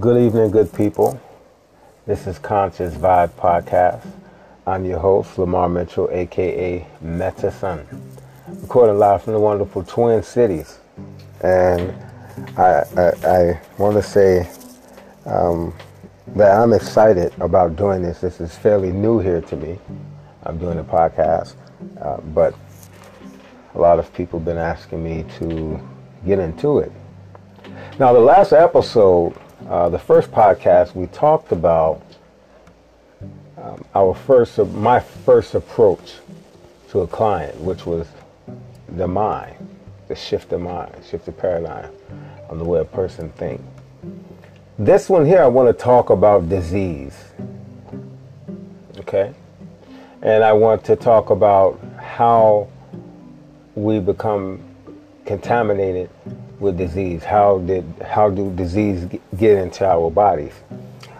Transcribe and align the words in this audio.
Good 0.00 0.22
evening, 0.22 0.50
good 0.50 0.72
people. 0.72 1.20
This 2.06 2.26
is 2.26 2.38
Conscious 2.38 2.94
Vibe 2.94 3.28
Podcast. 3.32 4.06
I'm 4.66 4.86
your 4.86 4.98
host, 4.98 5.36
Lamar 5.36 5.68
Mitchell, 5.68 6.08
aka 6.10 6.86
Metason. 7.04 7.84
Recording 8.62 8.98
live 8.98 9.22
from 9.22 9.34
the 9.34 9.38
wonderful 9.38 9.84
Twin 9.84 10.22
Cities. 10.22 10.78
And 11.42 11.94
I, 12.56 12.84
I, 12.96 13.12
I 13.26 13.60
want 13.76 13.96
to 13.96 14.02
say 14.02 14.48
um, 15.26 15.74
that 16.36 16.58
I'm 16.58 16.72
excited 16.72 17.34
about 17.38 17.76
doing 17.76 18.00
this. 18.00 18.22
This 18.22 18.40
is 18.40 18.56
fairly 18.56 18.92
new 18.92 19.18
here 19.18 19.42
to 19.42 19.56
me. 19.56 19.78
I'm 20.44 20.56
doing 20.56 20.78
a 20.78 20.84
podcast, 20.84 21.54
uh, 22.00 22.16
but 22.32 22.54
a 23.74 23.78
lot 23.78 23.98
of 23.98 24.10
people 24.14 24.38
have 24.38 24.46
been 24.46 24.56
asking 24.56 25.04
me 25.04 25.26
to 25.38 25.78
get 26.24 26.38
into 26.38 26.78
it. 26.78 26.90
Now, 27.98 28.14
the 28.14 28.20
last 28.20 28.54
episode, 28.54 29.36
uh, 29.72 29.88
the 29.88 29.98
first 29.98 30.30
podcast, 30.30 30.94
we 30.94 31.06
talked 31.06 31.50
about 31.50 32.02
um, 33.56 33.82
our 33.94 34.14
first, 34.14 34.58
my 34.58 35.00
first 35.00 35.54
approach 35.54 36.16
to 36.90 37.00
a 37.00 37.06
client, 37.06 37.58
which 37.58 37.86
was 37.86 38.06
the 38.96 39.08
mind, 39.08 39.56
the 40.08 40.14
shift 40.14 40.52
of 40.52 40.60
mind, 40.60 40.94
shift 41.08 41.26
of 41.26 41.38
paradigm 41.38 41.90
on 42.50 42.58
the 42.58 42.64
way 42.64 42.80
a 42.80 42.84
person 42.84 43.30
thinks. 43.30 43.64
This 44.78 45.08
one 45.08 45.24
here, 45.24 45.42
I 45.42 45.46
want 45.46 45.68
to 45.68 45.82
talk 45.82 46.10
about 46.10 46.50
disease. 46.50 47.16
Okay? 48.98 49.32
And 50.20 50.44
I 50.44 50.52
want 50.52 50.84
to 50.84 50.96
talk 50.96 51.30
about 51.30 51.80
how 51.96 52.68
we 53.74 54.00
become 54.00 54.62
contaminated 55.24 56.10
with 56.62 56.78
disease. 56.78 57.24
How 57.24 57.58
did 57.58 57.84
how 58.02 58.30
do 58.30 58.50
disease 58.54 59.06
get 59.36 59.58
into 59.58 59.84
our 59.84 60.10
bodies? 60.10 60.54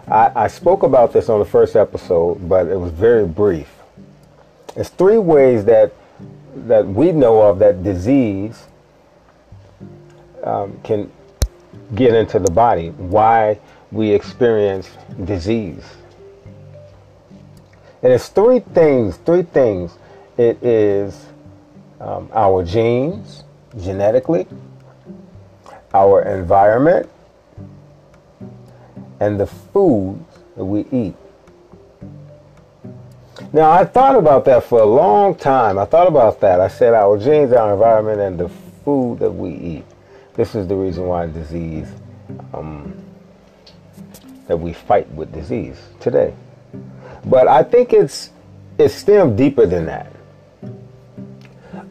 I, 0.07 0.31
I 0.35 0.47
spoke 0.47 0.83
about 0.83 1.13
this 1.13 1.29
on 1.29 1.39
the 1.39 1.45
first 1.45 1.75
episode, 1.75 2.49
but 2.49 2.67
it 2.67 2.79
was 2.79 2.91
very 2.91 3.27
brief. 3.27 3.69
It's 4.75 4.89
three 4.89 5.19
ways 5.19 5.65
that 5.65 5.93
that 6.55 6.87
we 6.87 7.11
know 7.11 7.41
of 7.41 7.59
that 7.59 7.83
disease 7.83 8.65
um, 10.43 10.79
can 10.83 11.11
get 11.95 12.15
into 12.15 12.39
the 12.39 12.51
body. 12.51 12.89
Why 12.89 13.59
we 13.91 14.09
experience 14.11 14.89
disease. 15.25 15.83
And 18.01 18.11
it's 18.11 18.27
three 18.27 18.59
things. 18.59 19.17
Three 19.17 19.43
things. 19.43 19.97
It 20.37 20.61
is 20.63 21.27
um, 22.01 22.29
our 22.33 22.63
genes, 22.63 23.43
genetically, 23.81 24.47
our 25.93 26.21
environment, 26.23 27.09
and 29.19 29.39
the 29.39 29.47
foods 29.47 30.39
that 30.55 30.65
we 30.65 30.85
eat. 30.91 31.15
Now, 33.51 33.71
I 33.71 33.85
thought 33.85 34.15
about 34.15 34.45
that 34.45 34.63
for 34.63 34.79
a 34.79 34.85
long 34.85 35.35
time. 35.35 35.77
I 35.77 35.85
thought 35.85 36.07
about 36.07 36.39
that. 36.41 36.59
I 36.59 36.67
said 36.67 36.93
our 36.93 37.17
genes, 37.17 37.53
our 37.53 37.73
environment, 37.73 38.19
and 38.19 38.39
the 38.39 38.49
food 38.83 39.19
that 39.19 39.31
we 39.31 39.51
eat. 39.51 39.85
This 40.33 40.55
is 40.55 40.67
the 40.67 40.75
reason 40.75 41.05
why 41.05 41.27
disease, 41.27 41.87
um, 42.53 42.99
that 44.47 44.57
we 44.57 44.73
fight 44.73 45.09
with 45.11 45.31
disease 45.31 45.79
today. 45.99 46.33
But 47.25 47.47
I 47.47 47.63
think 47.63 47.93
it's 47.93 48.31
it's 48.77 48.95
stemmed 48.95 49.37
deeper 49.37 49.65
than 49.65 49.85
that. 49.85 50.11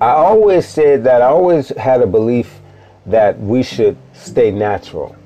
I 0.00 0.10
always 0.10 0.66
said 0.66 1.04
that 1.04 1.22
I 1.22 1.26
always 1.26 1.68
had 1.70 2.02
a 2.02 2.06
belief 2.06 2.58
that 3.06 3.38
we 3.40 3.62
should 3.62 3.96
stay 4.12 4.50
natural. 4.50 5.16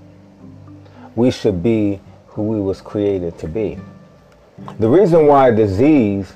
We 1.14 1.30
should 1.30 1.62
be 1.62 2.00
who 2.28 2.42
we 2.42 2.60
was 2.60 2.80
created 2.80 3.38
to 3.38 3.48
be. 3.48 3.78
The 4.78 4.88
reason 4.88 5.26
why 5.26 5.50
disease 5.50 6.32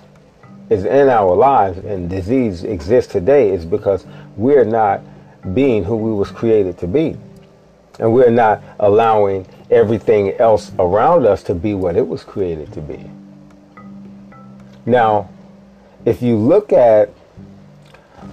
is 0.69 0.85
in 0.85 1.09
our 1.09 1.35
lives 1.35 1.79
and 1.79 2.09
disease 2.09 2.65
exists 2.65 3.13
today 3.13 3.51
is 3.51 3.65
because 3.65 4.07
we're 4.37 4.65
not 4.65 5.03
being 5.55 5.85
who 5.85 5.97
we 5.97 6.13
was 6.13 6.31
created 6.31 6.79
to 6.79 6.87
be. 6.87 7.17
And 7.99 8.15
we're 8.15 8.31
not 8.31 8.63
allowing 8.79 9.47
everything 9.71 10.33
else 10.35 10.73
around 10.79 11.27
us 11.27 11.43
to 11.45 11.55
be 11.55 11.75
what 11.75 11.97
it 11.97 12.07
was 12.07 12.25
created 12.25 12.73
to 12.73 12.81
be. 12.81 13.11
Now, 14.87 15.29
if 16.05 16.23
you 16.23 16.37
look 16.37 16.73
at 16.73 17.11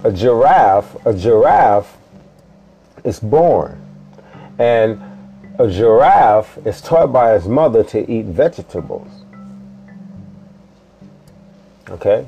a 0.04 0.12
giraffe, 0.12 0.96
a 1.04 1.12
giraffe 1.12 1.97
is 3.08 3.18
born. 3.18 3.82
And 4.58 5.00
a 5.58 5.68
giraffe 5.68 6.58
is 6.64 6.80
taught 6.80 7.12
by 7.12 7.32
his 7.32 7.48
mother 7.48 7.82
to 7.84 8.08
eat 8.10 8.26
vegetables. 8.26 9.08
Okay? 11.90 12.26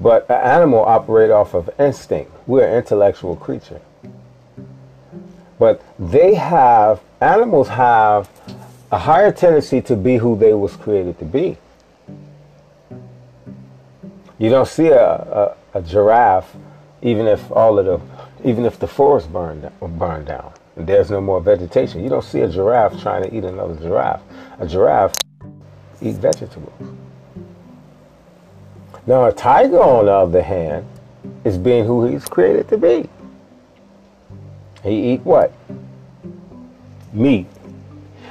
But 0.00 0.28
an 0.28 0.40
animal 0.40 0.80
operates 0.80 1.32
off 1.32 1.54
of 1.54 1.70
instinct. 1.78 2.32
We're 2.46 2.66
an 2.66 2.76
intellectual 2.76 3.36
creature. 3.36 3.80
But 5.58 5.82
they 5.98 6.34
have, 6.34 7.00
animals 7.20 7.68
have 7.68 8.28
a 8.90 8.98
higher 8.98 9.30
tendency 9.30 9.80
to 9.82 9.94
be 9.94 10.16
who 10.16 10.36
they 10.36 10.52
was 10.54 10.74
created 10.76 11.18
to 11.20 11.24
be. 11.24 11.56
You 14.38 14.50
don't 14.50 14.68
see 14.68 14.88
a, 14.88 15.04
a, 15.04 15.56
a 15.74 15.82
giraffe, 15.82 16.56
even 17.02 17.26
if 17.26 17.50
all 17.52 17.78
of 17.78 17.86
the, 17.86 18.00
even 18.44 18.64
if 18.64 18.78
the 18.78 18.86
forest 18.86 19.32
burned 19.32 19.70
burned 19.80 20.26
down, 20.26 20.52
and 20.76 20.86
there's 20.86 21.10
no 21.10 21.20
more 21.20 21.40
vegetation. 21.40 22.02
You 22.02 22.10
don't 22.10 22.24
see 22.24 22.40
a 22.40 22.48
giraffe 22.48 23.00
trying 23.00 23.24
to 23.24 23.34
eat 23.34 23.44
another 23.44 23.74
giraffe. 23.76 24.22
A 24.58 24.66
giraffe 24.66 25.14
eat 26.02 26.16
vegetables. 26.16 26.72
Now 29.06 29.24
a 29.24 29.32
tiger, 29.32 29.80
on 29.80 30.06
the 30.06 30.12
other 30.12 30.42
hand, 30.42 30.86
is 31.44 31.58
being 31.58 31.84
who 31.84 32.06
he's 32.06 32.24
created 32.24 32.68
to 32.68 32.78
be. 32.78 33.08
He 34.82 35.12
eat 35.12 35.20
what? 35.22 35.52
Meat. 37.12 37.46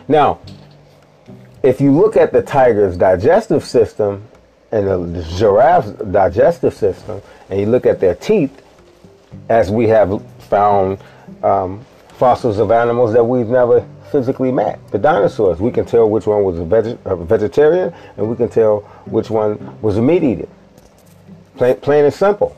Now, 0.08 0.40
if 1.64 1.80
you 1.80 1.92
look 1.92 2.18
at 2.18 2.34
the 2.34 2.42
tiger's 2.42 2.98
digestive 2.98 3.64
system, 3.64 4.28
and 4.72 5.16
the 5.16 5.24
giraffe's 5.38 5.92
digestive 5.92 6.74
system, 6.74 7.22
and 7.50 7.60
you 7.60 7.68
look 7.68 7.86
at 7.86 8.00
their 8.00 8.16
teeth, 8.16 8.63
as 9.50 9.72
we 9.72 9.88
have 9.88 10.22
found 10.50 11.00
um, 11.44 11.84
fossils 12.10 12.60
of 12.60 12.72
animals 12.72 13.14
that 13.14 13.24
we've 13.24 13.48
never 13.48 13.86
physically 14.12 14.52
met. 14.52 14.80
The 14.92 15.00
dinosaurs, 15.00 15.60
we 15.60 15.72
can 15.72 15.86
tell 15.86 16.10
which 16.10 16.28
one 16.28 16.44
was 16.44 16.60
a, 16.60 16.64
veg- 16.64 17.00
a 17.06 17.16
vegetarian, 17.16 17.94
and 18.18 18.30
we 18.30 18.36
can 18.36 18.48
tell 18.48 18.82
which 19.06 19.30
one 19.30 19.82
was 19.82 19.98
a 19.98 20.02
meat 20.02 20.24
eater. 20.24 20.48
Plain, 21.58 21.78
plain 21.78 22.06
and 22.06 22.14
simple. 22.14 22.56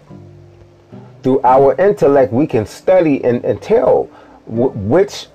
Through 1.24 1.42
our 1.44 1.74
intellect, 1.80 2.34
we 2.34 2.46
can 2.46 2.66
study 2.66 3.24
and, 3.24 3.44
and 3.46 3.62
tell 3.62 4.10
w- 4.48 4.72
which 4.72 5.28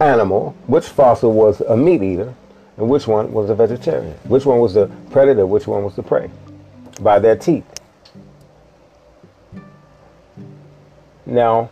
animal, 0.00 0.56
which 0.66 0.86
fossil 0.86 1.32
was 1.32 1.60
a 1.60 1.76
meat 1.76 2.02
eater, 2.02 2.34
and 2.76 2.88
which 2.88 3.06
one 3.06 3.32
was 3.32 3.50
a 3.50 3.54
vegetarian, 3.54 4.14
which 4.24 4.46
one 4.46 4.58
was 4.58 4.74
the 4.74 4.90
predator, 5.10 5.46
which 5.46 5.66
one 5.66 5.84
was 5.84 5.94
the 5.94 6.02
prey, 6.02 6.30
by 7.00 7.18
their 7.18 7.36
teeth. 7.36 7.64
Now, 11.34 11.68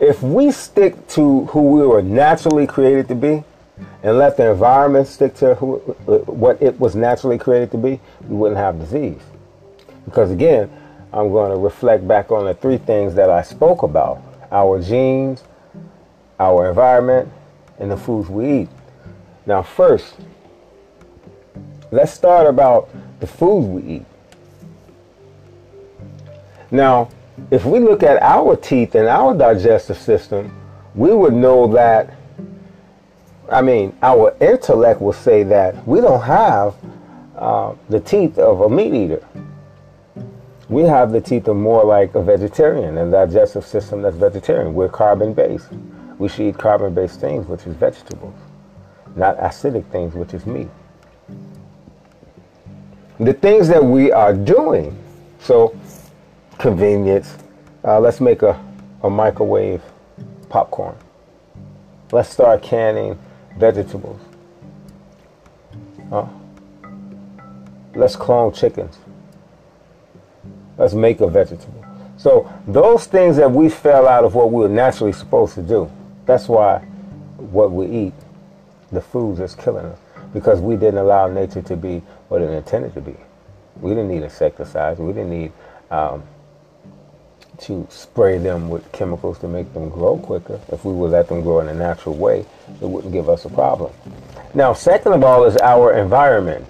if 0.00 0.22
we 0.22 0.52
stick 0.52 1.08
to 1.08 1.46
who 1.46 1.62
we 1.62 1.84
were 1.84 2.00
naturally 2.00 2.64
created 2.64 3.08
to 3.08 3.16
be, 3.16 3.42
and 4.04 4.18
let 4.18 4.36
the 4.36 4.52
environment 4.52 5.08
stick 5.08 5.34
to 5.34 5.56
who, 5.56 5.78
what 6.06 6.62
it 6.62 6.78
was 6.78 6.94
naturally 6.94 7.38
created 7.38 7.72
to 7.72 7.76
be, 7.76 7.98
we 8.28 8.36
wouldn't 8.36 8.56
have 8.56 8.78
disease. 8.78 9.20
Because 10.04 10.30
again, 10.30 10.70
I'm 11.12 11.32
going 11.32 11.50
to 11.50 11.56
reflect 11.56 12.06
back 12.06 12.30
on 12.30 12.44
the 12.44 12.54
three 12.54 12.78
things 12.78 13.16
that 13.16 13.30
I 13.30 13.42
spoke 13.42 13.82
about 13.82 14.22
our 14.52 14.80
genes, 14.80 15.42
our 16.38 16.68
environment, 16.68 17.28
and 17.80 17.90
the 17.90 17.96
foods 17.96 18.28
we 18.28 18.60
eat. 18.60 18.68
Now, 19.44 19.64
first, 19.64 20.14
let's 21.90 22.12
start 22.12 22.46
about 22.46 22.90
the 23.18 23.26
foods 23.26 23.66
we 23.66 23.96
eat. 23.96 24.06
Now, 26.70 27.08
if 27.50 27.64
we 27.64 27.78
look 27.78 28.02
at 28.02 28.22
our 28.22 28.56
teeth 28.56 28.94
and 28.94 29.08
our 29.08 29.36
digestive 29.36 29.98
system, 29.98 30.54
we 30.94 31.12
would 31.12 31.32
know 31.32 31.66
that, 31.68 32.14
I 33.50 33.62
mean, 33.62 33.96
our 34.02 34.36
intellect 34.40 35.00
will 35.00 35.12
say 35.12 35.42
that 35.44 35.86
we 35.86 36.00
don't 36.00 36.22
have 36.22 36.74
uh, 37.36 37.74
the 37.88 38.00
teeth 38.00 38.38
of 38.38 38.60
a 38.60 38.68
meat 38.68 38.92
eater. 38.94 39.26
We 40.68 40.82
have 40.82 41.10
the 41.10 41.20
teeth 41.20 41.48
of 41.48 41.56
more 41.56 41.84
like 41.84 42.14
a 42.14 42.22
vegetarian 42.22 42.98
and 42.98 43.10
digestive 43.10 43.66
system 43.66 44.02
that's 44.02 44.16
vegetarian. 44.16 44.72
We're 44.74 44.88
carbon 44.88 45.34
based. 45.34 45.68
We 46.18 46.28
should 46.28 46.46
eat 46.46 46.58
carbon 46.58 46.94
based 46.94 47.20
things, 47.20 47.46
which 47.48 47.66
is 47.66 47.74
vegetables, 47.74 48.38
not 49.16 49.36
acidic 49.38 49.90
things, 49.90 50.14
which 50.14 50.34
is 50.34 50.46
meat. 50.46 50.68
The 53.18 53.32
things 53.32 53.68
that 53.68 53.84
we 53.84 54.12
are 54.12 54.32
doing, 54.32 54.96
so 55.40 55.76
convenience, 56.60 57.36
uh, 57.84 57.98
let's 57.98 58.20
make 58.20 58.42
a, 58.42 58.62
a 59.02 59.10
microwave 59.10 59.82
popcorn. 60.50 60.94
Let's 62.12 62.28
start 62.28 62.62
canning 62.62 63.18
vegetables. 63.56 64.20
Huh? 66.10 66.26
Let's 67.94 68.14
clone 68.14 68.52
chickens. 68.52 68.98
Let's 70.76 70.92
make 70.92 71.20
a 71.20 71.26
vegetable. 71.26 71.84
So 72.16 72.52
those 72.66 73.06
things 73.06 73.36
that 73.36 73.50
we 73.50 73.70
fell 73.70 74.06
out 74.06 74.24
of 74.24 74.34
what 74.34 74.52
we 74.52 74.60
were 74.60 74.68
naturally 74.68 75.12
supposed 75.12 75.54
to 75.54 75.62
do, 75.62 75.90
that's 76.26 76.48
why 76.48 76.80
what 77.38 77.72
we 77.72 77.86
eat, 77.86 78.14
the 78.92 79.00
foods 79.00 79.40
is 79.40 79.54
killing 79.54 79.86
us. 79.86 79.98
Because 80.34 80.60
we 80.60 80.76
didn't 80.76 80.98
allow 80.98 81.26
nature 81.28 81.62
to 81.62 81.76
be 81.76 82.02
what 82.28 82.42
it 82.42 82.50
intended 82.50 82.92
to 82.94 83.00
be. 83.00 83.16
We 83.80 83.90
didn't 83.90 84.08
need 84.08 84.22
insecticides. 84.22 85.00
We 85.00 85.12
didn't 85.12 85.30
need 85.30 85.52
um, 85.90 86.22
to 87.62 87.86
spray 87.90 88.38
them 88.38 88.68
with 88.70 88.90
chemicals 88.92 89.38
to 89.40 89.48
make 89.48 89.72
them 89.74 89.88
grow 89.88 90.18
quicker. 90.18 90.60
If 90.68 90.84
we 90.84 90.92
would 90.92 91.10
let 91.10 91.28
them 91.28 91.42
grow 91.42 91.60
in 91.60 91.68
a 91.68 91.74
natural 91.74 92.16
way, 92.16 92.46
it 92.80 92.88
wouldn't 92.88 93.12
give 93.12 93.28
us 93.28 93.44
a 93.44 93.50
problem. 93.50 93.92
Now, 94.54 94.72
second 94.72 95.12
of 95.12 95.22
all 95.22 95.44
is 95.44 95.56
our 95.58 95.92
environment. 95.92 96.66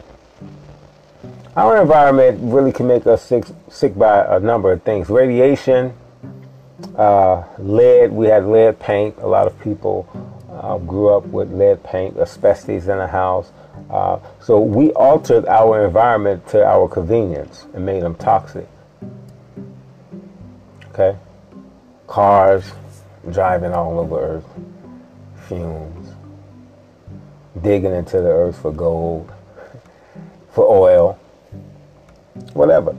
Our 1.57 1.81
environment 1.81 2.39
really 2.43 2.73
can 2.73 2.87
make 2.87 3.07
us 3.07 3.23
sick, 3.23 3.45
sick 3.69 3.97
by 3.97 4.25
a 4.37 4.41
number 4.41 4.73
of 4.73 4.83
things. 4.83 5.09
Radiation, 5.09 5.95
uh, 6.97 7.45
lead, 7.59 8.13
we 8.13 8.27
had 8.27 8.47
lead 8.47 8.79
paint. 8.79 9.17
A 9.19 9.27
lot 9.27 9.47
of 9.47 9.59
people 9.61 10.09
uh, 10.51 10.79
grew 10.79 11.09
up 11.09 11.27
with 11.27 11.53
lead 11.53 11.83
paint, 11.83 12.17
asbestos 12.17 12.87
in 12.87 12.99
the 12.99 13.07
house. 13.07 13.51
Uh, 13.91 14.19
so 14.41 14.61
we 14.61 14.93
altered 14.93 15.47
our 15.47 15.85
environment 15.85 16.47
to 16.49 16.65
our 16.65 16.89
convenience 16.89 17.67
and 17.75 17.85
made 17.85 18.03
them 18.03 18.15
toxic. 18.15 18.69
Okay? 21.01 21.19
Cars 22.07 22.73
driving 23.31 23.73
all 23.73 23.99
over 23.99 24.21
Earth, 24.21 24.45
fumes, 25.49 26.13
digging 27.63 27.95
into 27.95 28.21
the 28.21 28.29
earth 28.29 28.61
for 28.61 28.71
gold, 28.71 29.33
for 30.53 30.67
oil, 30.67 31.19
whatever. 32.53 32.95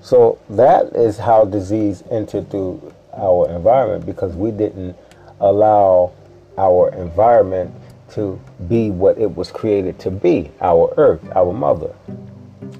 So 0.00 0.38
that 0.50 0.86
is 0.96 1.18
how 1.18 1.44
disease 1.44 2.02
entered 2.10 2.50
through 2.50 2.92
our 3.16 3.48
environment 3.50 4.04
because 4.04 4.34
we 4.34 4.50
didn't 4.50 4.96
allow 5.40 6.12
our 6.56 6.92
environment 6.94 7.72
to 8.12 8.40
be 8.68 8.90
what 8.90 9.16
it 9.18 9.36
was 9.36 9.52
created 9.52 9.98
to 10.00 10.10
be 10.10 10.50
our 10.60 10.92
earth, 10.96 11.20
our 11.36 11.52
mother, 11.52 11.94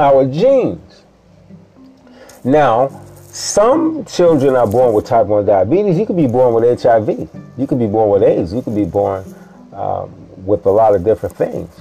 our 0.00 0.24
genes. 0.24 1.02
Now, 2.44 2.88
some 3.38 4.04
children 4.04 4.56
are 4.56 4.66
born 4.66 4.92
with 4.92 5.06
type 5.06 5.26
1 5.26 5.46
diabetes. 5.46 5.96
You 5.96 6.06
could 6.06 6.16
be 6.16 6.26
born 6.26 6.54
with 6.54 6.82
HIV. 6.82 7.08
You 7.56 7.66
could 7.68 7.78
be 7.78 7.86
born 7.86 8.10
with 8.10 8.24
AIDS. 8.24 8.52
You 8.52 8.62
could 8.62 8.74
be 8.74 8.84
born 8.84 9.32
um, 9.72 10.12
with 10.44 10.66
a 10.66 10.70
lot 10.70 10.96
of 10.96 11.04
different 11.04 11.36
things. 11.36 11.72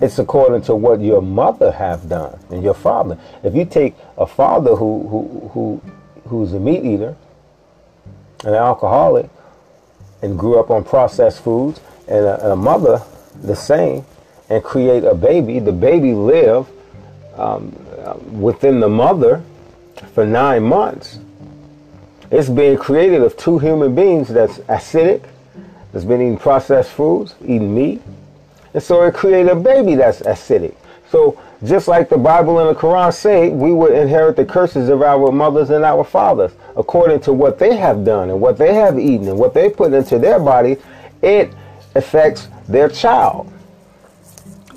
It's 0.00 0.20
according 0.20 0.62
to 0.62 0.76
what 0.76 1.00
your 1.00 1.20
mother 1.20 1.72
have 1.72 2.08
done 2.08 2.38
and 2.50 2.62
your 2.62 2.74
father. 2.74 3.18
If 3.42 3.56
you 3.56 3.64
take 3.64 3.96
a 4.16 4.24
father 4.24 4.76
who, 4.76 5.08
who, 5.08 5.48
who, 5.48 5.82
who's 6.28 6.52
a 6.52 6.60
meat 6.60 6.84
eater, 6.84 7.16
an 8.44 8.54
alcoholic, 8.54 9.28
and 10.22 10.38
grew 10.38 10.60
up 10.60 10.70
on 10.70 10.84
processed 10.84 11.42
foods, 11.42 11.80
and 12.06 12.24
a, 12.24 12.52
a 12.52 12.56
mother 12.56 13.02
the 13.42 13.56
same, 13.56 14.04
and 14.48 14.62
create 14.62 15.02
a 15.02 15.16
baby, 15.16 15.58
the 15.58 15.72
baby 15.72 16.14
live 16.14 16.68
um, 17.34 17.72
within 18.40 18.78
the 18.78 18.88
mother 18.88 19.42
for 20.14 20.26
nine 20.26 20.62
months. 20.62 21.18
It's 22.30 22.48
being 22.48 22.76
created 22.76 23.22
of 23.22 23.36
two 23.36 23.58
human 23.58 23.94
beings 23.94 24.28
that's 24.28 24.58
acidic, 24.58 25.24
that's 25.92 26.04
been 26.04 26.20
eating 26.20 26.38
processed 26.38 26.90
foods, 26.90 27.34
eating 27.42 27.74
meat, 27.74 28.02
and 28.74 28.82
so 28.82 29.02
it 29.02 29.14
created 29.14 29.50
a 29.50 29.56
baby 29.56 29.94
that's 29.94 30.20
acidic. 30.20 30.74
So 31.10 31.40
just 31.64 31.88
like 31.88 32.08
the 32.08 32.18
Bible 32.18 32.58
and 32.58 32.68
the 32.68 32.78
Quran 32.78 33.12
say, 33.12 33.48
we 33.48 33.72
would 33.72 33.92
inherit 33.92 34.36
the 34.36 34.44
curses 34.44 34.88
of 34.88 35.02
our 35.02 35.32
mothers 35.32 35.70
and 35.70 35.84
our 35.84 36.04
fathers 36.04 36.52
according 36.76 37.20
to 37.20 37.32
what 37.32 37.58
they 37.58 37.76
have 37.76 38.04
done 38.04 38.30
and 38.30 38.40
what 38.40 38.58
they 38.58 38.74
have 38.74 38.98
eaten 38.98 39.28
and 39.28 39.38
what 39.38 39.54
they 39.54 39.70
put 39.70 39.92
into 39.92 40.18
their 40.18 40.38
body. 40.38 40.76
It 41.22 41.52
affects 41.94 42.48
their 42.68 42.88
child. 42.88 43.50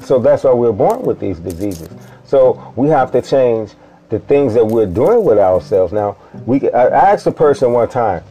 So 0.02 0.20
that's 0.20 0.44
why 0.44 0.54
we're 0.54 0.72
born 0.72 1.04
with 1.04 1.20
these 1.20 1.38
diseases. 1.38 1.90
So 2.26 2.74
we 2.76 2.88
have 2.90 3.12
to 3.12 3.22
change 3.22 3.74
the 4.12 4.20
things 4.20 4.54
that 4.54 4.66
we're 4.66 4.86
doing 4.86 5.24
with 5.24 5.40
ourselves. 5.40 5.94
Now, 5.94 6.18
we 6.46 6.70
I 6.70 7.12
asked 7.12 7.26
a 7.28 7.32
person 7.32 7.72
one 7.72 7.90
time, 7.90 8.24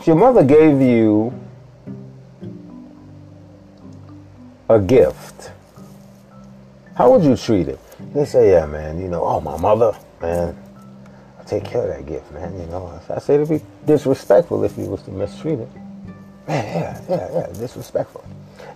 if 0.00 0.06
your 0.06 0.16
mother 0.16 0.42
gave 0.42 0.80
you 0.80 1.32
a 4.68 4.80
gift, 4.80 5.52
how 6.94 7.12
would 7.12 7.22
you 7.22 7.36
treat 7.36 7.68
it? 7.68 7.78
They 8.14 8.24
say, 8.24 8.52
yeah, 8.52 8.64
man, 8.64 8.98
you 9.00 9.08
know, 9.08 9.22
oh, 9.22 9.40
my 9.40 9.56
mother, 9.58 9.92
man, 10.22 10.56
I 11.38 11.44
take 11.44 11.64
care 11.64 11.82
of 11.82 11.88
that 11.88 12.06
gift, 12.06 12.32
man, 12.32 12.58
you 12.58 12.66
know. 12.66 12.98
I 13.10 13.18
say 13.18 13.34
it'd 13.34 13.48
be 13.50 13.60
disrespectful 13.84 14.64
if 14.64 14.78
you 14.78 14.86
was 14.86 15.02
to 15.02 15.10
mistreat 15.10 15.58
it. 15.58 15.68
Man, 16.48 16.64
yeah, 16.64 17.00
yeah, 17.08 17.28
yeah, 17.32 17.46
disrespectful. 17.58 18.24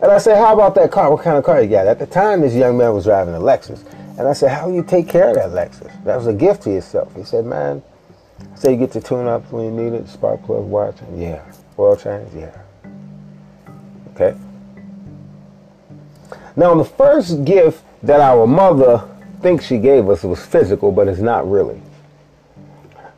And 0.03 0.13
I 0.13 0.19
say, 0.19 0.37
how 0.37 0.53
about 0.53 0.75
that 0.75 0.91
car? 0.91 1.11
What 1.11 1.25
kind 1.25 1.39
of 1.39 1.45
car 1.45 1.63
you 1.63 1.69
got? 1.69 1.87
At 1.87 1.99
the 1.99 2.07
time, 2.07 2.43
this 2.43 2.55
young 2.55 2.77
man 2.77 2.93
was 2.93 3.05
driving 3.05 3.35
a 3.35 3.39
Lexus. 3.39 3.83
And 4.19 4.27
I 4.27 4.33
said, 4.33 4.51
how 4.51 4.69
you 4.69 4.83
take 4.83 5.09
care 5.09 5.29
of 5.29 5.37
that 5.37 5.51
Lexus? 5.51 6.05
That 6.05 6.17
was 6.17 6.27
a 6.27 6.33
gift 6.33 6.63
to 6.63 6.71
yourself. 6.73 7.15
He 7.15 7.23
said, 7.23 7.45
man, 7.45 7.83
say 8.57 8.73
you 8.73 8.77
get 8.77 8.91
to 8.93 9.01
tune 9.01 9.29
up 9.29 9.51
when 9.53 9.65
you 9.65 9.71
need 9.71 9.93
it, 9.97 10.09
spark 10.09 10.43
plug 10.43 10.65
watch, 10.65 10.97
yeah. 11.15 11.41
Oil 11.79 11.97
change, 11.97 12.29
yeah. 12.35 12.61
Okay? 14.15 14.37
Now, 16.57 16.75
the 16.75 16.85
first 16.85 17.45
gift 17.45 17.85
that 18.03 18.19
our 18.19 18.45
mother 18.45 19.09
thinks 19.41 19.65
she 19.67 19.79
gave 19.79 20.09
us 20.09 20.25
was 20.25 20.45
physical, 20.45 20.91
but 20.91 21.07
it's 21.07 21.21
not 21.21 21.49
really. 21.49 21.81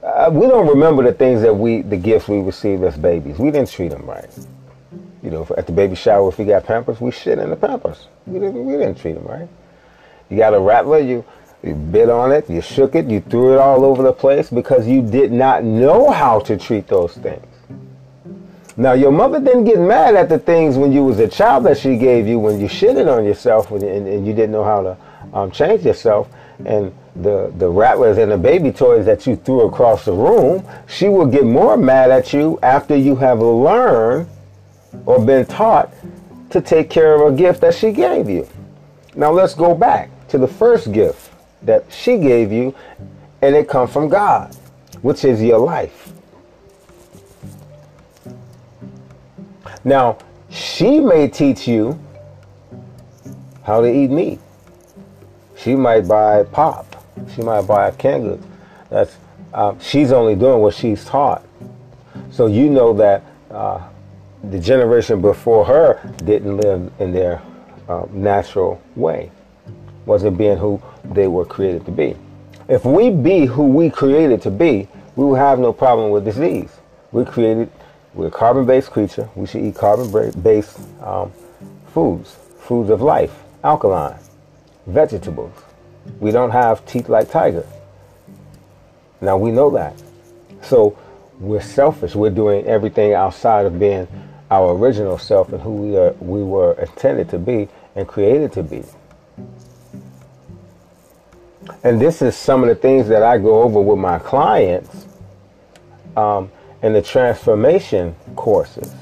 Uh, 0.02 0.29
we 0.31 0.47
don't 0.47 0.67
remember 0.67 1.02
the 1.02 1.14
things 1.14 1.41
that 1.41 1.55
we, 1.55 1.81
the 1.81 1.97
gifts 1.97 2.29
we 2.29 2.41
received 2.41 2.85
as 2.85 2.99
babies. 2.99 3.38
We 3.38 3.50
didn't 3.50 3.70
treat 3.70 3.88
them 3.88 4.05
right. 4.05 4.29
You 5.23 5.31
know, 5.31 5.47
at 5.56 5.67
the 5.67 5.73
baby 5.73 5.94
shower, 5.94 6.29
if 6.29 6.38
we 6.38 6.44
got 6.44 6.64
Pampers, 6.64 7.00
we 7.00 7.11
shit 7.11 7.38
in 7.38 7.49
the 7.49 7.56
Pampers. 7.56 8.08
We 8.26 8.38
didn't, 8.38 8.67
we 8.67 8.73
didn't 8.73 8.99
treat 8.99 9.12
them 9.12 9.25
right. 9.25 9.49
You 10.31 10.37
got 10.37 10.55
a 10.55 10.61
rattler, 10.61 11.00
you, 11.00 11.25
you 11.62 11.75
bit 11.75 12.09
on 12.09 12.31
it, 12.32 12.49
you 12.49 12.62
shook 12.62 12.94
it, 12.94 13.06
you 13.06 13.21
threw 13.21 13.53
it 13.53 13.59
all 13.59 13.85
over 13.85 14.03
the 14.03 14.12
place 14.12 14.49
because 14.49 14.87
you 14.87 15.02
did 15.02 15.33
not 15.33 15.64
know 15.64 16.11
how 16.11 16.38
to 16.40 16.57
treat 16.57 16.87
those 16.87 17.14
things. 17.14 17.45
Now, 18.76 18.93
your 18.93 19.11
mother 19.11 19.40
didn't 19.40 19.64
get 19.64 19.78
mad 19.78 20.14
at 20.14 20.28
the 20.28 20.38
things 20.38 20.76
when 20.78 20.93
you 20.93 21.04
was 21.04 21.19
a 21.19 21.28
child 21.28 21.64
that 21.64 21.76
she 21.76 21.97
gave 21.97 22.26
you 22.26 22.38
when 22.38 22.61
you 22.61 22.66
shitted 22.66 23.14
on 23.14 23.25
yourself 23.25 23.73
and, 23.73 23.83
and, 23.83 24.07
and 24.07 24.26
you 24.26 24.33
didn't 24.33 24.52
know 24.52 24.64
how 24.64 24.83
to 24.83 24.97
um, 25.37 25.50
change 25.50 25.85
yourself. 25.85 26.31
And 26.64 26.95
the, 27.16 27.52
the 27.59 27.69
rattlers 27.69 28.19
and 28.19 28.31
the 28.31 28.38
baby 28.38 28.71
toys 28.71 29.04
that 29.07 29.26
you 29.26 29.37
threw 29.37 29.66
across 29.66 30.04
the 30.04 30.12
room, 30.12 30.64
she 30.87 31.09
will 31.09 31.26
get 31.26 31.45
more 31.45 31.76
mad 31.76 32.11
at 32.11 32.33
you 32.33 32.59
after 32.62 32.95
you 32.95 33.16
have 33.16 33.40
learned 33.40 34.28
or 35.04 35.23
been 35.25 35.45
taught 35.45 35.93
to 36.50 36.61
take 36.61 36.88
care 36.88 37.14
of 37.14 37.35
a 37.35 37.37
gift 37.37 37.61
that 37.62 37.75
she 37.75 37.90
gave 37.90 38.31
you. 38.31 38.49
Now, 39.14 39.33
let's 39.33 39.54
go 39.54 39.75
back 39.75 40.09
to 40.30 40.38
the 40.38 40.49
first 40.49 40.92
gift 40.92 41.30
that 41.62 41.84
she 41.90 42.18
gave 42.18 42.50
you, 42.50 42.75
and 43.42 43.54
it 43.54 43.68
comes 43.68 43.92
from 43.92 44.08
God, 44.08 44.54
which 45.02 45.25
is 45.25 45.42
your 45.42 45.58
life. 45.58 46.12
Now, 49.84 50.18
she 50.50 51.00
may 51.00 51.28
teach 51.28 51.66
you 51.68 51.99
how 53.62 53.80
to 53.80 53.87
eat 53.87 54.10
meat. 54.10 54.40
She 55.56 55.75
might 55.75 56.08
buy 56.08 56.42
pop. 56.44 56.87
She 57.34 57.42
might 57.42 57.62
buy 57.62 57.88
a 57.88 57.92
goods. 57.92 58.44
That's 58.88 59.16
uh, 59.52 59.75
she's 59.78 60.12
only 60.12 60.34
doing 60.34 60.60
what 60.60 60.75
she's 60.75 61.04
taught. 61.04 61.44
So 62.30 62.46
you 62.46 62.70
know 62.70 62.92
that 62.94 63.22
uh, 63.50 63.80
the 64.44 64.58
generation 64.58 65.20
before 65.20 65.64
her 65.64 66.00
didn't 66.25 66.56
live 66.56 66.92
in 66.99 67.12
their 67.12 67.42
uh, 67.88 68.06
natural 68.12 68.80
way, 68.96 69.30
wasn't 70.07 70.38
being 70.38 70.57
who 70.57 70.80
they 71.04 71.28
were 71.28 71.45
created 71.45 71.85
to 71.87 71.90
be. 71.90 72.16
If 72.69 72.85
we 72.85 73.11
be 73.11 73.47
who 73.47 73.66
we 73.66 73.90
created 73.90 74.42
to 74.42 74.50
be, 74.50 74.88
we 75.16 75.25
will 75.25 75.35
have 75.35 75.59
no 75.59 75.73
problem 75.73 76.11
with 76.11 76.25
disease. 76.25 76.71
We 77.12 77.25
created 77.25 77.71
we're 78.12 78.26
a 78.26 78.30
carbon-based 78.30 78.90
creature. 78.90 79.28
We 79.37 79.47
should 79.47 79.62
eat 79.62 79.76
carbon-based 79.76 80.78
um, 81.00 81.33
foods, 81.87 82.37
foods 82.59 82.90
of 82.90 83.02
life, 83.02 83.33
alkaline, 83.62 84.19
vegetables. 84.87 85.54
We 86.19 86.33
don't 86.33 86.50
have 86.50 86.85
teeth 86.87 87.09
like 87.09 87.30
tiger. 87.30 87.66
Now 89.21 89.37
we 89.37 89.52
know 89.52 89.71
that. 89.71 89.95
So 90.62 90.99
we're 91.38 91.61
selfish. 91.61 92.16
We're 92.16 92.30
doing 92.30 92.66
everything 92.66 93.14
outside 93.14 93.64
of 93.66 93.78
being 93.78 94.09
our 94.50 94.75
original 94.75 95.16
self 95.16 95.52
and 95.52 95.62
who 95.62 95.71
we 95.71 95.97
are 95.97 96.11
we 96.14 96.42
were 96.42 96.73
intended 96.75 97.28
to 97.30 97.38
be 97.38 97.69
and 97.95 98.09
created 98.09 98.52
to 98.54 98.64
be. 98.64 98.83
And 101.85 102.00
this 102.00 102.23
is 102.23 102.37
some 102.37 102.62
of 102.62 102.69
the 102.69 102.75
things 102.75 103.09
that 103.09 103.23
I 103.23 103.39
go 103.39 103.62
over 103.62 103.81
with 103.81 103.99
my 103.99 104.19
clients. 104.19 105.07
Um, 106.17 106.50
and 106.83 106.95
the 106.95 107.03
transformation 107.03 108.15
courses. 108.37 108.95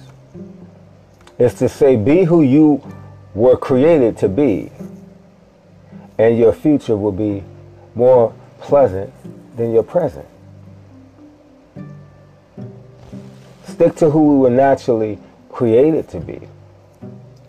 is 1.38 1.54
to 1.54 1.68
say, 1.68 1.96
be 1.96 2.24
who 2.24 2.42
you 2.42 2.82
were 3.34 3.56
created 3.56 4.16
to 4.18 4.28
be, 4.28 4.70
and 6.18 6.36
your 6.36 6.52
future 6.52 6.96
will 6.96 7.12
be 7.12 7.44
more 7.94 8.34
pleasant 8.60 9.12
than 9.56 9.72
your 9.72 9.84
present. 9.84 10.26
Stick 13.64 13.94
to 13.96 14.10
who 14.10 14.34
we 14.34 14.38
were 14.40 14.50
naturally 14.50 15.18
created 15.50 16.08
to 16.08 16.18
be. 16.18 16.40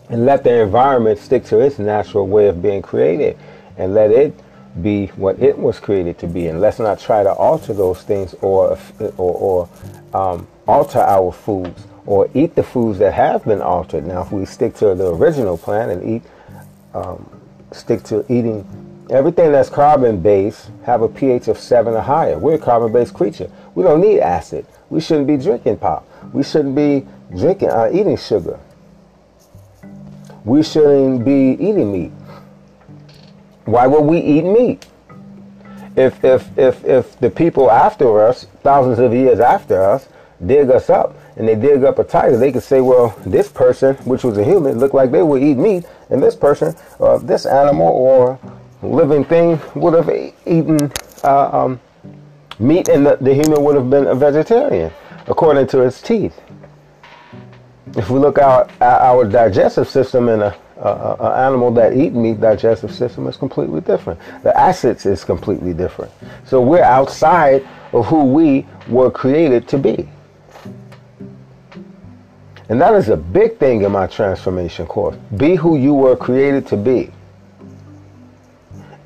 And 0.08 0.24
let 0.26 0.44
the 0.44 0.62
environment 0.62 1.18
stick 1.18 1.44
to 1.46 1.58
its 1.58 1.78
natural 1.78 2.26
way 2.26 2.46
of 2.46 2.62
being 2.62 2.82
created 2.82 3.36
and 3.76 3.94
let 3.94 4.10
it 4.10 4.34
be 4.82 5.06
what 5.08 5.38
it 5.40 5.58
was 5.58 5.80
created 5.80 6.18
to 6.18 6.26
be. 6.26 6.46
And 6.46 6.60
let's 6.60 6.78
not 6.78 6.98
try 6.98 7.22
to 7.22 7.32
alter 7.32 7.74
those 7.74 8.02
things 8.02 8.34
or, 8.40 8.78
or, 9.16 9.68
or 9.68 9.68
um, 10.14 10.46
alter 10.66 11.00
our 11.00 11.32
foods 11.32 11.86
or 12.06 12.28
eat 12.34 12.54
the 12.54 12.62
foods 12.62 12.98
that 12.98 13.12
have 13.12 13.44
been 13.44 13.60
altered. 13.60 14.06
Now, 14.06 14.22
if 14.22 14.32
we 14.32 14.44
stick 14.44 14.74
to 14.76 14.94
the 14.94 15.14
original 15.14 15.58
plan 15.58 15.90
and 15.90 16.08
eat, 16.08 16.22
um, 16.94 17.28
stick 17.72 18.02
to 18.04 18.24
eating 18.32 18.66
everything 19.10 19.52
that's 19.52 19.68
carbon 19.68 20.20
based, 20.20 20.70
have 20.84 21.02
a 21.02 21.08
pH 21.08 21.48
of 21.48 21.58
seven 21.58 21.94
or 21.94 22.00
higher. 22.00 22.38
We're 22.38 22.54
a 22.54 22.58
carbon 22.58 22.92
based 22.92 23.14
creature. 23.14 23.50
We 23.74 23.82
don't 23.82 24.00
need 24.00 24.20
acid. 24.20 24.66
We 24.88 25.00
shouldn't 25.00 25.26
be 25.26 25.36
drinking 25.36 25.78
pop. 25.78 26.06
We 26.32 26.42
shouldn't 26.42 26.74
be 26.74 27.06
drinking, 27.36 27.70
uh, 27.70 27.90
eating 27.92 28.16
sugar. 28.16 28.58
We 30.44 30.62
shouldn't 30.62 31.24
be 31.24 31.52
eating 31.60 31.92
meat. 31.92 32.12
Why 33.70 33.86
would 33.86 34.02
we 34.02 34.18
eat 34.18 34.42
meat? 34.42 34.86
If, 35.96 36.24
if, 36.24 36.58
if, 36.58 36.84
if 36.84 37.18
the 37.20 37.30
people 37.30 37.70
after 37.70 38.20
us, 38.20 38.46
thousands 38.62 38.98
of 38.98 39.12
years 39.12 39.38
after 39.38 39.80
us, 39.82 40.08
dig 40.44 40.70
us 40.70 40.90
up 40.90 41.16
and 41.36 41.46
they 41.46 41.54
dig 41.54 41.84
up 41.84 41.98
a 41.98 42.04
tiger, 42.04 42.36
they 42.36 42.50
could 42.50 42.64
say, 42.64 42.80
well, 42.80 43.16
this 43.24 43.48
person, 43.48 43.94
which 43.98 44.24
was 44.24 44.38
a 44.38 44.44
human, 44.44 44.78
looked 44.78 44.94
like 44.94 45.10
they 45.10 45.22
would 45.22 45.42
eat 45.42 45.56
meat, 45.56 45.84
and 46.10 46.22
this 46.22 46.34
person, 46.34 46.74
uh, 46.98 47.18
this 47.18 47.46
animal 47.46 47.86
or 47.86 48.38
living 48.82 49.24
thing 49.24 49.60
would 49.74 49.94
have 49.94 50.10
eaten 50.46 50.90
uh, 51.22 51.50
um, 51.52 51.80
meat, 52.58 52.88
and 52.88 53.06
the, 53.06 53.16
the 53.20 53.32
human 53.32 53.62
would 53.62 53.76
have 53.76 53.88
been 53.88 54.06
a 54.06 54.14
vegetarian, 54.14 54.90
according 55.28 55.66
to 55.68 55.82
its 55.82 56.02
teeth. 56.02 56.40
If 57.96 58.10
we 58.10 58.18
look 58.18 58.38
at 58.38 58.70
our 58.82 59.24
digestive 59.24 59.88
system 59.88 60.28
in 60.28 60.42
a, 60.42 60.56
a, 60.80 61.16
a, 61.20 61.46
animal 61.46 61.70
that 61.72 61.94
eat 61.94 62.12
meat 62.12 62.40
digestive 62.40 62.92
system 62.92 63.26
is 63.26 63.36
completely 63.36 63.80
different. 63.80 64.18
The 64.42 64.58
acids 64.58 65.06
is 65.06 65.24
completely 65.24 65.74
different. 65.74 66.10
So 66.44 66.60
we're 66.60 66.82
outside 66.82 67.66
of 67.92 68.06
who 68.06 68.24
we 68.24 68.66
were 68.88 69.10
created 69.10 69.68
to 69.68 69.78
be. 69.78 70.08
And 72.68 72.80
that 72.80 72.94
is 72.94 73.08
a 73.08 73.16
big 73.16 73.58
thing 73.58 73.82
in 73.82 73.92
my 73.92 74.06
transformation 74.06 74.86
course. 74.86 75.16
Be 75.36 75.56
who 75.56 75.76
you 75.76 75.92
were 75.92 76.16
created 76.16 76.66
to 76.68 76.76
be. 76.76 77.10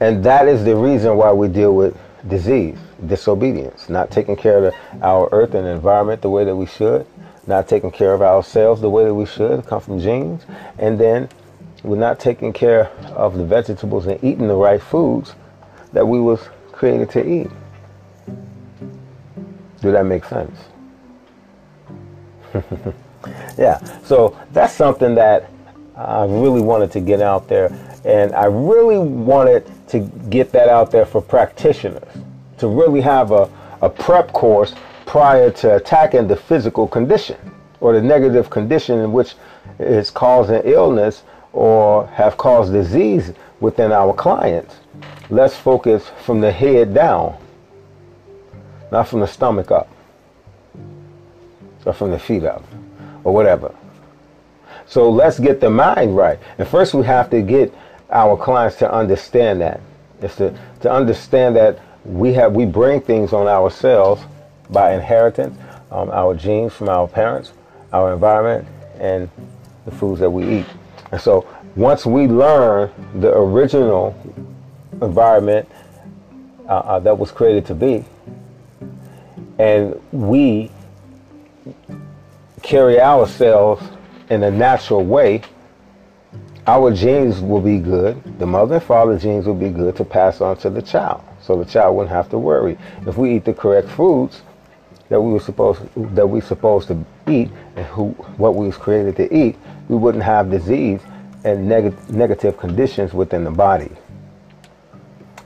And 0.00 0.22
that 0.24 0.46
is 0.48 0.64
the 0.64 0.76
reason 0.76 1.16
why 1.16 1.32
we 1.32 1.48
deal 1.48 1.74
with 1.74 1.96
disease, 2.28 2.76
disobedience, 3.06 3.88
not 3.88 4.10
taking 4.10 4.36
care 4.36 4.58
of 4.58 4.64
the, 4.64 5.04
our 5.04 5.28
earth 5.32 5.54
and 5.54 5.66
environment 5.66 6.20
the 6.20 6.30
way 6.30 6.44
that 6.44 6.54
we 6.54 6.66
should, 6.66 7.06
not 7.46 7.68
taking 7.68 7.90
care 7.90 8.12
of 8.12 8.22
ourselves 8.22 8.80
the 8.80 8.90
way 8.90 9.04
that 9.04 9.14
we 9.14 9.26
should, 9.26 9.64
come 9.66 9.80
from 9.80 9.98
genes, 9.98 10.44
and 10.78 10.98
then 10.98 11.28
we're 11.84 11.96
not 11.96 12.18
taking 12.18 12.52
care 12.52 12.88
of 13.14 13.36
the 13.36 13.44
vegetables 13.44 14.06
and 14.06 14.22
eating 14.24 14.48
the 14.48 14.54
right 14.54 14.82
foods 14.82 15.34
that 15.92 16.06
we 16.06 16.18
was 16.18 16.40
created 16.72 17.10
to 17.10 17.24
eat. 17.24 17.50
Do 19.82 19.92
that 19.92 20.06
make 20.06 20.24
sense? 20.24 20.58
yeah, 23.58 23.78
so 24.02 24.36
that's 24.52 24.72
something 24.72 25.14
that 25.14 25.50
I 25.94 26.24
really 26.24 26.62
wanted 26.62 26.90
to 26.92 27.00
get 27.00 27.20
out 27.20 27.48
there. 27.48 27.70
And 28.04 28.34
I 28.34 28.46
really 28.46 28.98
wanted 28.98 29.70
to 29.88 30.00
get 30.30 30.52
that 30.52 30.68
out 30.68 30.90
there 30.90 31.04
for 31.04 31.20
practitioners 31.20 32.08
to 32.58 32.66
really 32.66 33.02
have 33.02 33.30
a, 33.30 33.50
a 33.82 33.90
prep 33.90 34.32
course 34.32 34.74
prior 35.04 35.50
to 35.50 35.76
attacking 35.76 36.28
the 36.28 36.36
physical 36.36 36.88
condition 36.88 37.36
or 37.80 37.92
the 37.92 38.00
negative 38.00 38.48
condition 38.48 39.00
in 39.00 39.12
which 39.12 39.34
is 39.78 40.10
causing 40.10 40.62
illness 40.64 41.24
or 41.54 42.08
have 42.08 42.36
caused 42.36 42.72
disease 42.72 43.32
within 43.60 43.92
our 43.92 44.12
clients. 44.12 44.74
Let's 45.30 45.56
focus 45.56 46.10
from 46.24 46.40
the 46.40 46.50
head 46.50 46.92
down, 46.92 47.36
not 48.90 49.08
from 49.08 49.20
the 49.20 49.26
stomach 49.26 49.70
up, 49.70 49.88
or 51.86 51.92
from 51.92 52.10
the 52.10 52.18
feet 52.18 52.42
up, 52.42 52.64
or 53.22 53.32
whatever. 53.32 53.72
So 54.86 55.08
let's 55.08 55.38
get 55.38 55.60
the 55.60 55.70
mind 55.70 56.16
right. 56.16 56.38
And 56.58 56.66
first 56.66 56.92
we 56.92 57.06
have 57.06 57.30
to 57.30 57.40
get 57.40 57.72
our 58.10 58.36
clients 58.36 58.76
to 58.78 58.92
understand 58.92 59.60
that. 59.60 59.80
It's 60.20 60.36
to, 60.36 60.58
to 60.80 60.90
understand 60.90 61.56
that 61.56 61.78
we 62.04 62.34
have 62.34 62.52
we 62.52 62.66
bring 62.66 63.00
things 63.00 63.32
on 63.32 63.46
ourselves 63.46 64.22
by 64.70 64.94
inheritance, 64.94 65.58
um, 65.90 66.10
our 66.10 66.34
genes 66.34 66.72
from 66.72 66.88
our 66.88 67.06
parents, 67.06 67.52
our 67.92 68.12
environment, 68.12 68.66
and 68.98 69.30
the 69.84 69.92
foods 69.92 70.20
that 70.20 70.30
we 70.30 70.58
eat. 70.58 70.66
And 71.12 71.20
so 71.20 71.46
once 71.76 72.06
we 72.06 72.26
learn 72.26 72.90
the 73.20 73.36
original 73.36 74.16
environment 75.02 75.68
uh, 76.68 76.78
uh, 76.78 76.98
that 77.00 77.18
was 77.18 77.30
created 77.30 77.66
to 77.66 77.74
be, 77.74 78.04
and 79.58 80.00
we 80.12 80.70
carry 82.62 83.00
ourselves 83.00 83.86
in 84.30 84.42
a 84.42 84.50
natural 84.50 85.04
way, 85.04 85.42
our 86.66 86.90
genes 86.92 87.40
will 87.40 87.60
be 87.60 87.78
good. 87.78 88.20
The 88.38 88.46
mother 88.46 88.76
and 88.76 88.84
father 88.84 89.18
genes 89.18 89.46
will 89.46 89.54
be 89.54 89.68
good 89.68 89.96
to 89.96 90.04
pass 90.04 90.40
on 90.40 90.56
to 90.58 90.70
the 90.70 90.80
child. 90.80 91.22
So 91.42 91.62
the 91.62 91.70
child 91.70 91.96
wouldn't 91.96 92.14
have 92.14 92.30
to 92.30 92.38
worry. 92.38 92.78
If 93.06 93.18
we 93.18 93.36
eat 93.36 93.44
the 93.44 93.52
correct 93.52 93.88
foods 93.88 94.42
that 95.10 95.20
we 95.20 95.32
were 95.32 95.40
supposed 95.40 95.82
that 96.14 96.26
we 96.26 96.40
supposed 96.40 96.88
to 96.88 97.04
eat 97.28 97.50
and 97.76 97.84
who 97.86 98.08
what 98.38 98.54
we 98.54 98.66
was 98.66 98.78
created 98.78 99.16
to 99.16 99.36
eat, 99.36 99.56
we 99.88 99.96
wouldn't 99.96 100.24
have 100.24 100.50
disease 100.50 101.00
and 101.44 101.68
neg- 101.68 102.10
negative 102.10 102.56
conditions 102.56 103.12
within 103.12 103.44
the 103.44 103.50
body. 103.50 103.90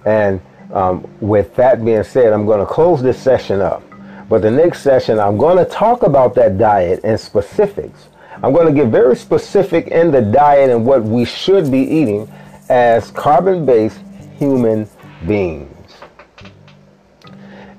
And 0.04 0.40
um, 0.72 1.08
with 1.20 1.54
that 1.56 1.84
being 1.84 2.04
said, 2.04 2.32
I'm 2.32 2.46
going 2.46 2.60
to 2.60 2.66
close 2.66 3.02
this 3.02 3.20
session 3.20 3.60
up. 3.60 3.82
But 4.28 4.42
the 4.42 4.50
next 4.50 4.82
session, 4.82 5.18
I'm 5.18 5.38
going 5.38 5.56
to 5.56 5.64
talk 5.64 6.02
about 6.02 6.34
that 6.34 6.58
diet 6.58 7.02
in 7.04 7.16
specifics. 7.16 8.08
I'm 8.42 8.52
going 8.52 8.72
to 8.72 8.72
get 8.72 8.90
very 8.90 9.16
specific 9.16 9.88
in 9.88 10.10
the 10.10 10.22
diet 10.22 10.70
and 10.70 10.86
what 10.86 11.02
we 11.02 11.24
should 11.24 11.70
be 11.70 11.80
eating 11.80 12.30
as 12.68 13.10
carbon 13.10 13.66
based 13.66 14.00
human 14.38 14.88
beings. 15.26 15.74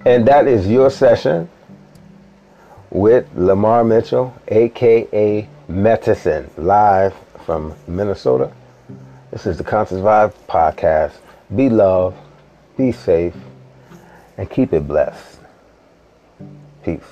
And 0.05 0.27
that 0.27 0.47
is 0.47 0.67
your 0.67 0.89
session 0.89 1.49
with 2.89 3.27
Lamar 3.35 3.83
Mitchell, 3.83 4.33
aka 4.47 5.47
Medicine, 5.69 6.49
live 6.57 7.13
from 7.45 7.75
Minnesota. 7.87 8.51
This 9.29 9.45
is 9.45 9.59
the 9.59 9.63
Conscious 9.63 9.99
Vibe 9.99 10.33
Podcast. 10.47 11.13
Be 11.55 11.69
loved, 11.69 12.17
be 12.75 12.91
safe, 12.91 13.35
and 14.39 14.49
keep 14.49 14.73
it 14.73 14.87
blessed. 14.87 15.37
Peace. 16.83 17.03